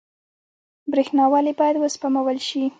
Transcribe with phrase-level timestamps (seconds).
[0.91, 2.63] برښنا ولې باید وسپمول شي؟